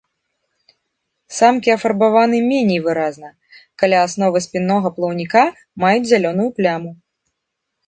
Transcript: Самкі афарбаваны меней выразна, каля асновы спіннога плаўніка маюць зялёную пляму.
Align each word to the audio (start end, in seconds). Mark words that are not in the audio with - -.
Самкі 1.39 1.69
афарбаваны 1.73 2.39
меней 2.51 2.79
выразна, 2.87 3.29
каля 3.83 3.97
асновы 4.07 4.43
спіннога 4.47 4.87
плаўніка 4.99 5.47
маюць 5.87 6.09
зялёную 6.15 6.49
пляму. 6.61 6.91